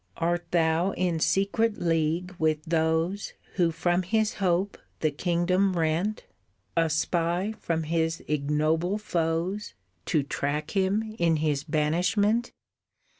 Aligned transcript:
"Art 0.17 0.49
thou 0.49 0.93
in 0.93 1.19
secret 1.19 1.77
league 1.79 2.35
with 2.39 2.65
those 2.65 3.33
Who 3.57 3.69
from 3.69 4.01
his 4.01 4.33
hope 4.41 4.79
the 5.01 5.11
kingdom 5.11 5.77
rent? 5.77 6.25
A 6.75 6.89
spy 6.89 7.53
from 7.59 7.83
his 7.83 8.23
ignoble 8.27 8.97
foes 8.97 9.75
To 10.07 10.23
track 10.23 10.71
him 10.71 11.15
in 11.19 11.35
his 11.35 11.63
banishment? 11.63 12.51